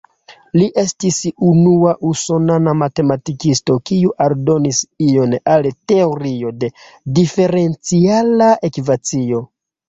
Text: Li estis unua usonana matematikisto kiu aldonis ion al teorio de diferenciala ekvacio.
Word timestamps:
Li 0.59 0.67
estis 0.83 1.17
unua 1.47 1.91
usonana 2.11 2.73
matematikisto 2.79 3.75
kiu 3.89 4.13
aldonis 4.25 4.79
ion 5.09 5.37
al 5.57 5.69
teorio 5.93 6.55
de 6.65 6.71
diferenciala 7.21 8.51
ekvacio. 8.73 9.45